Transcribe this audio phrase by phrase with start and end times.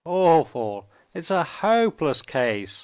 [0.03, 0.89] "Awful!
[1.13, 2.79] It's a hopeless case!"